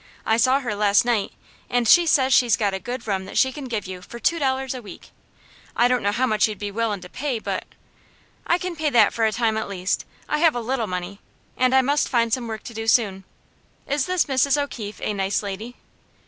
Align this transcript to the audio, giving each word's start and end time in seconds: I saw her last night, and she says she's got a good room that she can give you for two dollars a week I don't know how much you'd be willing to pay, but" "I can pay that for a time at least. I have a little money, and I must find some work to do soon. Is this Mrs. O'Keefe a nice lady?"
I 0.25 0.37
saw 0.37 0.61
her 0.61 0.73
last 0.73 1.05
night, 1.05 1.31
and 1.69 1.87
she 1.87 2.07
says 2.07 2.33
she's 2.33 2.57
got 2.57 2.73
a 2.73 2.79
good 2.79 3.05
room 3.05 3.25
that 3.25 3.37
she 3.37 3.51
can 3.51 3.65
give 3.65 3.85
you 3.85 4.01
for 4.01 4.17
two 4.17 4.39
dollars 4.39 4.73
a 4.73 4.81
week 4.81 5.11
I 5.75 5.87
don't 5.87 6.01
know 6.01 6.11
how 6.11 6.25
much 6.25 6.47
you'd 6.47 6.57
be 6.57 6.71
willing 6.71 7.01
to 7.01 7.07
pay, 7.07 7.37
but" 7.37 7.65
"I 8.53 8.57
can 8.57 8.75
pay 8.75 8.89
that 8.89 9.13
for 9.13 9.25
a 9.25 9.31
time 9.31 9.57
at 9.57 9.69
least. 9.69 10.05
I 10.27 10.39
have 10.39 10.55
a 10.55 10.59
little 10.59 10.87
money, 10.87 11.19
and 11.55 11.75
I 11.75 11.83
must 11.83 12.09
find 12.09 12.33
some 12.33 12.47
work 12.47 12.63
to 12.63 12.73
do 12.73 12.87
soon. 12.87 13.25
Is 13.85 14.07
this 14.07 14.25
Mrs. 14.25 14.59
O'Keefe 14.59 14.99
a 15.03 15.13
nice 15.13 15.43
lady?" 15.43 15.75